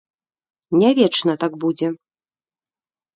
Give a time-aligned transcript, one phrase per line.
[0.83, 1.87] Не вечна так будзе!